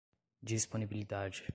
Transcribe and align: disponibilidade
disponibilidade 0.41 1.43